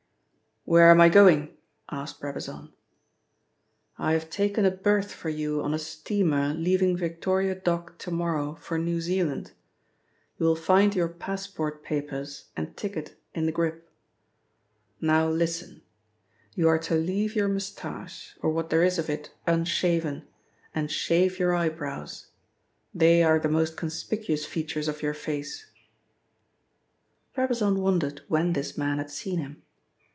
"Where 0.63 0.91
am 0.91 1.01
I 1.01 1.09
going?" 1.09 1.57
asked 1.89 2.19
Brabazon. 2.21 2.71
"I 3.97 4.13
have 4.13 4.29
taken 4.29 4.63
a 4.63 4.69
berth 4.71 5.11
for 5.11 5.27
you 5.29 5.59
on 5.63 5.73
a 5.73 5.79
steamer 5.79 6.53
leaving 6.53 6.95
Victoria 6.95 7.55
Dock 7.55 7.97
to 7.97 8.11
morrow 8.11 8.53
for 8.55 8.77
New 8.77 9.01
Zealand. 9.01 9.53
You 10.37 10.45
will 10.45 10.55
find 10.55 10.95
your 10.95 11.07
passport 11.09 11.83
papers 11.83 12.51
and 12.55 12.77
ticket 12.77 13.19
in 13.33 13.47
the 13.47 13.51
grip. 13.51 13.89
Now 15.01 15.27
listen. 15.27 15.81
You 16.53 16.67
are 16.69 16.79
to 16.79 16.93
leave 16.95 17.35
your 17.35 17.47
moustache, 17.49 18.37
or 18.43 18.51
what 18.51 18.69
there 18.69 18.83
is 18.83 18.99
of 18.99 19.09
it 19.09 19.31
unshaven, 19.47 20.27
and 20.75 20.91
shave 20.91 21.39
your 21.39 21.55
eyebrows. 21.55 22.27
They 22.93 23.23
are 23.23 23.39
the 23.39 23.49
most 23.49 23.75
conspicuous 23.75 24.45
features 24.45 24.87
of 24.87 25.01
your 25.01 25.15
face," 25.15 25.71
Brabazon 27.33 27.79
wondered 27.81 28.21
when 28.27 28.53
this 28.53 28.77
man 28.77 28.99
had 28.99 29.09
seen 29.09 29.39
him. 29.39 29.63